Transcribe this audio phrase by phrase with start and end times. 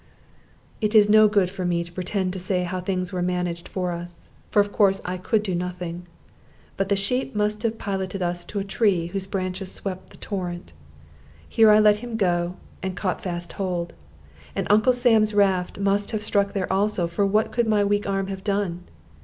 [0.81, 3.91] It is no good for me to pretend to say how things were managed for
[3.91, 6.07] us, for of course I could do nothing.
[6.75, 10.73] But the sheep must have piloted us to a tree, whose branches swept the torrent.
[11.47, 13.93] Here I let him go, and caught fast hold;
[14.55, 18.25] and Uncle Sam's raft must have stuck there also, for what could my weak arm
[18.25, 18.85] have done?